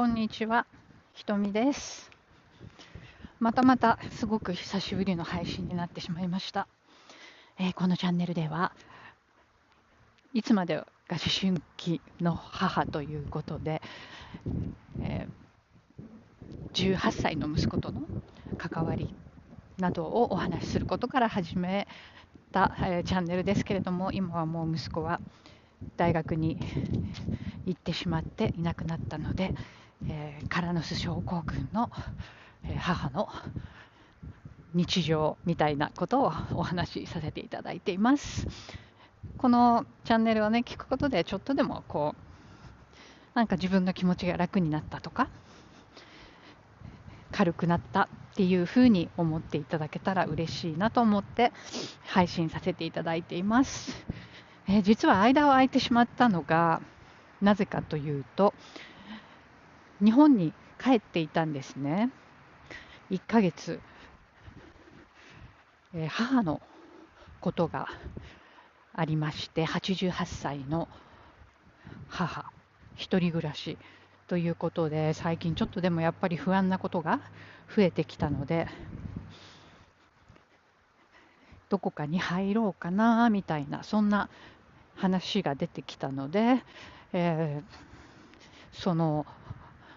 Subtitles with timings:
[0.00, 0.64] こんにちは、
[1.12, 2.10] ひとみです。
[3.38, 6.68] またまたすごく久しぶりの配信になってしまいました。
[7.58, 8.72] えー、このチャンネルでは
[10.32, 13.82] いつまでが思春期の母ということで、
[15.02, 18.00] えー、18歳の息子との
[18.56, 19.14] 関わり
[19.76, 21.86] などをお話しすることから始め
[22.52, 25.20] た、えー、チャンネルですけれども今はもう息子は
[25.98, 26.58] 大学に
[27.66, 29.54] 行ってしまっていなくなったので、
[30.08, 31.90] えー、カラノス症候群の、
[32.64, 33.28] えー、母の
[34.74, 38.46] 日常みたいなことをお話しさせていただいています。
[39.36, 42.30] このチャンネルをね聞くことでちょっとでもこう
[43.34, 45.28] なんか自分の気持ちが楽になったとか
[47.32, 51.52] 軽くなったっていうふうに思っていただけたら嬉しいなと思って
[52.04, 54.04] 配信させていただいています。
[54.68, 56.80] えー、実は間を空いてしまったのが
[57.40, 58.54] なぜかというと
[60.02, 62.10] 日本に帰っていたんですね。
[63.10, 63.80] 1ヶ月、
[65.94, 66.60] えー、母の
[67.40, 67.88] ことが
[68.94, 70.88] ありまして88歳の
[72.08, 72.50] 母。
[72.96, 73.78] 一人暮らし
[74.26, 77.20] ということで最近ちょっとでもやっぱり不安なことが
[77.74, 78.68] 増えてきたので
[81.70, 84.28] どこかに入ろうかなみたいなそんな
[84.96, 86.62] 話が出てきたので、
[87.12, 89.24] えー、その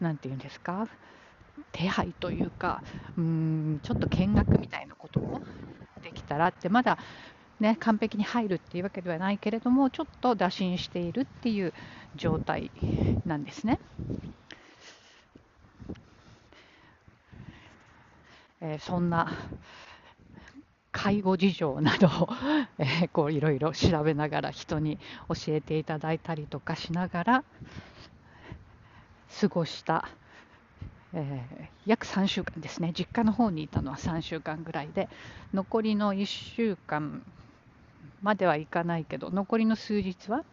[0.00, 0.88] 何て言うんですか？
[1.72, 2.82] 手配というか
[3.16, 5.42] うんちょっと見学みたいなことも
[6.02, 6.98] できたらってまだ
[7.60, 11.72] ね、完璧に入るっていうわけではないけれどもちょっと打診しているっていう
[12.16, 12.72] 状態
[13.24, 13.80] なんですね。
[18.60, 19.28] えー、そんな
[20.92, 22.28] 介護事情などを、
[22.78, 24.98] え、こういろいろ調べながら人に
[25.28, 27.44] 教えていただいたりとかしながら
[29.40, 30.08] 過ごした、
[31.12, 35.08] えー、約3週間ですね実家の方にいたのは3週間ぐらいで
[35.52, 37.22] 残りの1週間
[38.22, 40.44] まではいかないけど残りの数日は、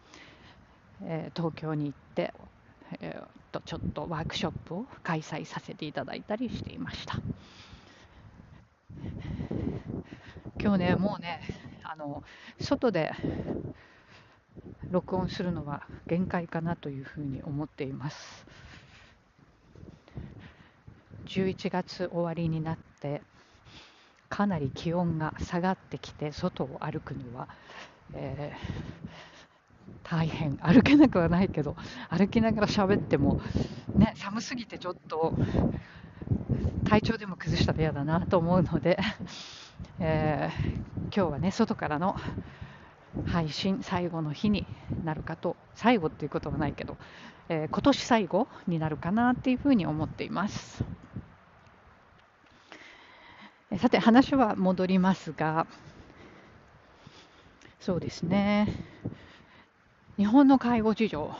[1.02, 2.34] えー、東京に行って、
[3.00, 7.20] えー、とちょっとワークショップを開催させていただいたりしていました。
[10.60, 11.40] 今日ね、もうね、
[11.82, 12.22] あの
[12.60, 13.12] 外で
[14.90, 18.46] 録音するのは限界かなというふうに思っています。
[21.26, 23.22] 11月終わりになって
[24.28, 27.48] かなり気温が下がってきて外を歩くのは、
[28.14, 30.56] えー、大変。
[30.56, 31.76] 歩けなくはないけど
[32.08, 33.40] 歩きながら喋っても、
[33.94, 35.34] ね、寒すぎてちょっと
[36.84, 38.98] 体調でも崩したら嫌だなと思うので
[39.98, 42.16] えー、今日はね外からの
[43.26, 44.66] 配信最後の日に
[45.04, 46.96] なるかと最後っていうことはないけど、
[47.48, 50.84] えー、今年最後になるかなっていうふうに思っています。
[53.78, 55.66] さて話は戻りますが
[57.80, 58.68] そうですね
[60.16, 61.34] 日本の介護事情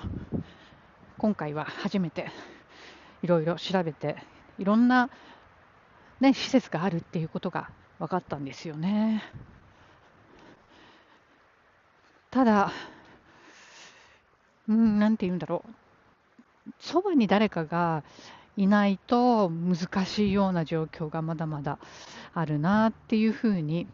[1.19, 2.31] 今回は初めて
[3.23, 4.17] いろいろ調べて
[4.59, 5.11] いろんな、
[6.21, 9.23] ね、施設があるっていうことが分かったんですよね。
[12.31, 12.73] ただ、
[14.69, 18.03] うん、なんて言うんだろう、そばに誰かが
[18.57, 21.79] いないと難しいような状況がまだまだ
[22.35, 23.87] あるなっていうふうに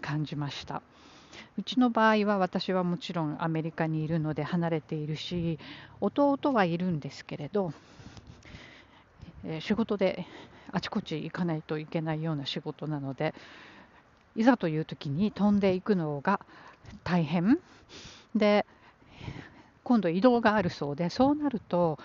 [0.00, 0.82] 感じました。
[1.58, 5.58] うちの場合は私はもちろんアメリカにいるので離れているし
[6.00, 7.72] 弟はいるんですけれど、
[9.44, 10.26] え、仕事で
[10.72, 13.34] あちこち行かないといけないような仕事なので
[14.34, 16.40] いざという時に飛んでいくのが
[17.04, 17.58] 大変
[18.34, 18.66] で
[19.82, 21.98] 今度移動があるそうでそうなると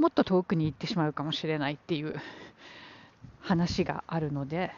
[0.00, 2.14] もっと遠くに行ってしまうかもしれないっていう
[3.40, 4.72] 話があるので、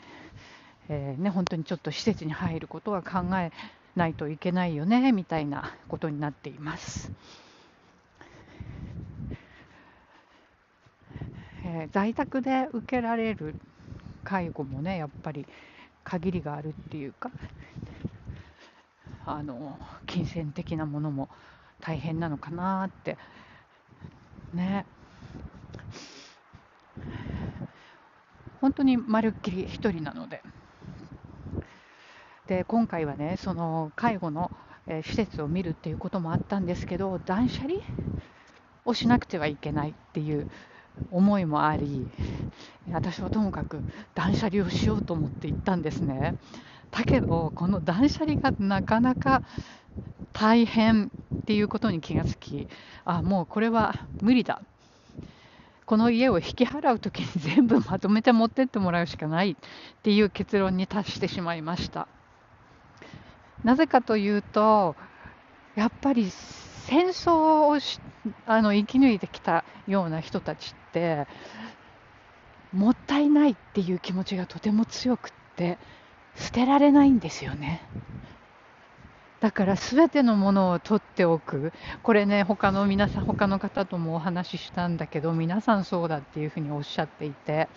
[0.89, 3.53] えー、ね、本当にちょっと施設に入ることは考え
[3.95, 7.13] ないといけないよねみたいなことになっています。
[11.65, 13.55] えー、在宅で受けられる
[14.25, 15.47] 介護もねやっぱり
[16.03, 17.31] 限りがあるっていうか
[19.25, 21.29] あの金銭的なものも
[21.81, 23.17] 大変なのかなって
[24.53, 24.85] ね
[28.63, 30.43] 本当にまるっきり1人なので。
[32.47, 34.51] で今回はねその介護の、
[34.87, 37.75] えー、施設を見るっていうこともあったんですけど断捨離
[38.85, 40.51] をしなくてはいけないっていう
[41.11, 42.07] 思いもあり
[42.91, 43.81] 私はともかく
[44.15, 46.37] 断捨離をしようと思って行ったんですね。
[46.91, 49.43] だけどこの断捨離がなかなか
[50.33, 52.69] 大変っていうことに気がつき
[53.05, 54.63] あもうこれは無理だ
[55.87, 59.57] この家を引き払う時に全部まとめて持ってってもらうしかないっ
[60.03, 62.09] ていう結論に達してしまいました
[63.65, 64.97] なぜかというと
[65.75, 68.01] やっぱり戦争をし
[68.47, 71.27] あの生き抜いてきたような人たちって
[72.73, 75.79] もったいないっていう気持ちがとても強くって
[76.37, 77.91] 捨てられないんですよね。
[79.43, 81.73] だから全てのものを取っておく、
[82.03, 87.69] これね、他の皆さん、他の方ともお話ししたんだけど、皆さんそうだっていうふうにおっしゃっていて、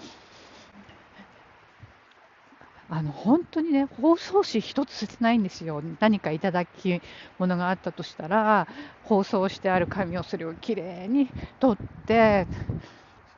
[2.88, 7.02] あの本当にね、包装紙一つ切ないんですよ、何かいただき
[7.40, 8.68] 物があったとしたら、
[9.02, 12.48] 包装してある紙をそれをきれいに取って、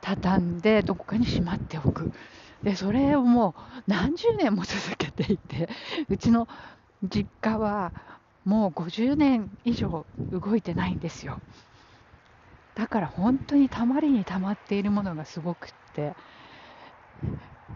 [0.02, 2.10] 畳んで、どこかにしまっておく。
[2.62, 5.68] でそれをもう何十年も続けていて
[6.08, 6.48] うちの
[7.04, 7.94] 実家は
[8.48, 11.42] もう50年以上動いてないんですよ。
[12.74, 16.16] だから本当にたまりにたまっているものがすごくって。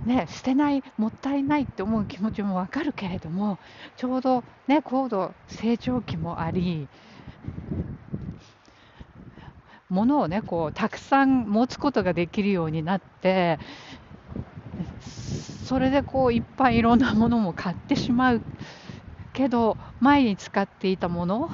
[0.04, 3.60] ね、捨てない、もったいないって思う気持ちもわかるけれども、
[3.96, 6.88] ちょうど、ね、高度成長期もあり、
[9.88, 13.60] 物をね、こうたくさん持つことができるようになって、
[15.00, 18.42] それでこういっぱいいろんなものも買ってしまう
[19.32, 21.50] けど前に使っていたもの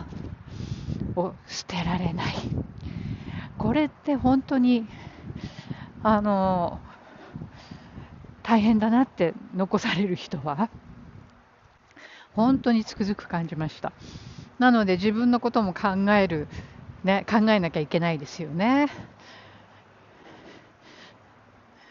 [1.16, 2.34] を捨てられない。
[3.58, 4.88] これって本当に
[6.02, 6.80] あの
[8.42, 10.70] 大変だなって残される人は
[12.34, 13.92] 本当につくづく感じました。
[14.58, 16.48] なので自分のことも考える、
[17.04, 18.88] ね、考えなきゃいけないですよね。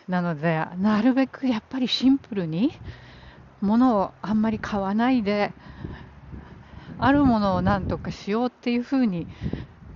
[0.07, 2.71] なので、なるべくやっぱりシンプルに、
[3.61, 5.51] 物をあんまり買わないで、
[6.99, 9.27] あるものをなんとかしようっていうふうに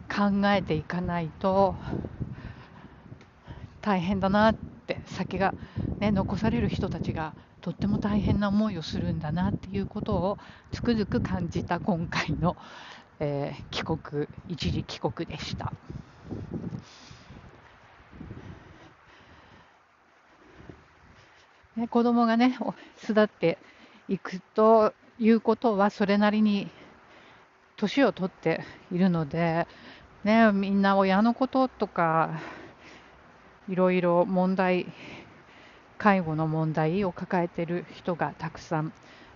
[0.09, 1.75] 考えていかないと、
[3.81, 4.56] 大変だなっ
[4.88, 5.56] て、先が、
[6.00, 10.38] ね、残される人たちがとっても大変な思いをするんだなっていうことを
[10.71, 12.57] つくづく感じた今回の、
[13.19, 15.74] えー、帰国、一時帰国でした。
[21.75, 22.57] ね、子供がね、
[22.97, 23.57] 巣立って
[24.07, 26.69] いくということは、それなりに
[27.81, 29.68] 年を取っているので、
[30.24, 32.39] ね、みんな親のこととか、
[33.68, 34.86] いろいろ問題、
[35.98, 38.94] 介護の問題を抱えている人がたくさん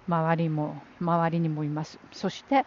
[0.08, 2.00] 周りも周りにもいます。
[2.12, 2.66] そして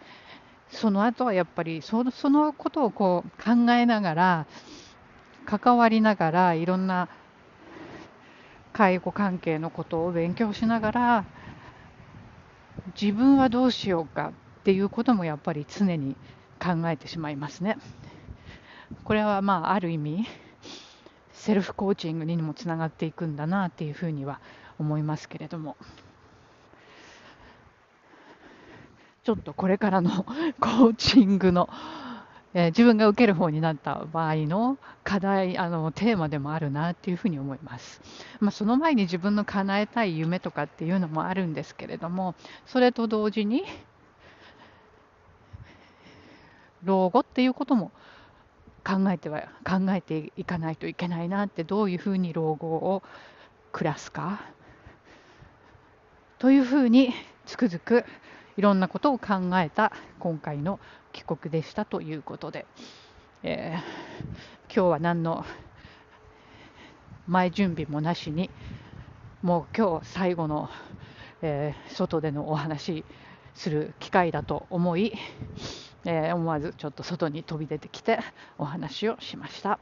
[0.69, 4.47] その後はやっぱりそのそのことをこう考えながら
[5.45, 7.09] 関わりながらいろんな
[8.71, 11.25] 介護関係のことを勉強しながら
[12.99, 16.15] 自分はどうしようかっていうこともやっぱり常に
[16.61, 17.77] 考えてしまいますね。
[19.03, 20.25] これはまあある意味
[21.31, 24.39] セルフコーチングにもつながっていくんだなっていうふうには
[24.77, 25.77] 思いますけれども
[29.23, 30.25] ちょっとこれからの
[30.59, 31.69] コーチングの
[32.53, 38.01] えー、自分が受ける方になった場合の課題あのテーマでもあるなっていうふうに思います、
[38.39, 42.33] まあ、その前に自分の叶えたい夢とかっていうのもあるんですけれども
[42.65, 43.63] それと同時に
[46.83, 47.91] 老後っていうことも
[48.85, 53.03] 考えては考えていかないといけないなってどういうふうに老後を
[53.71, 54.41] 暮らすか？
[56.37, 57.13] というふうに
[57.45, 58.05] つくづく
[58.57, 60.79] いろんなことを考えた今回の
[61.11, 62.65] 帰国でしたということで、
[63.43, 65.45] えー、今日は何の
[67.27, 68.49] 前準備もなしに
[69.41, 70.69] もう今日最後の、
[71.41, 73.03] えー、外でのお話
[73.53, 75.13] する機会だと思い、
[76.05, 78.19] えー、思わずちょっと外に飛び出てきて
[78.57, 79.79] お話をしました。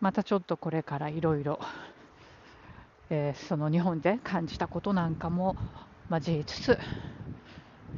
[0.00, 1.58] またちょっとこれからいろいろ
[3.34, 5.56] その日本で感じたことなんかも
[6.10, 6.78] 交えつつ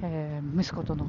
[0.02, 1.06] えー、息子との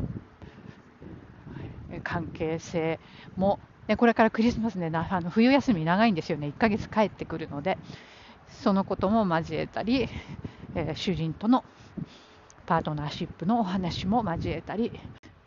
[2.03, 2.99] 関係性
[3.37, 7.77] も、ね、これからクリスマスでなあの冬休み長いんですよね、1ヶ月帰ってくるので、
[8.49, 10.09] そのことも交えたり、
[10.75, 11.63] えー、主人との
[12.65, 14.91] パートナーシップのお話も交えたり、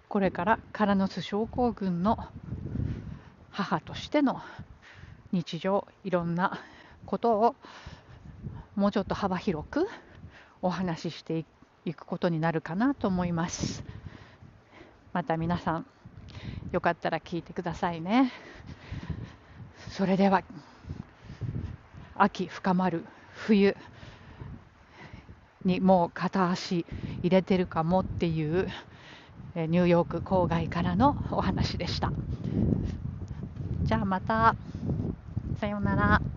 [0.09, 2.19] これからカラノス症候群の
[3.51, 4.41] 母としての
[5.33, 6.61] 日常、いろんな
[7.07, 7.57] ことを
[8.75, 9.87] もうちょっと幅広く
[10.63, 11.47] お話ししてい
[11.85, 13.85] いくことになるかなと思います。
[15.13, 15.87] また皆さん
[16.73, 18.33] よかったら聞いてくださいね。
[19.91, 20.43] それでは
[22.15, 23.77] 秋深まる冬。
[25.65, 26.87] にもう片足
[27.23, 28.69] 入れてるかもっていう
[29.57, 32.13] ニューヨーク郊外からのお話でした
[33.85, 34.57] じゃあまた。
[35.61, 36.34] さようなら。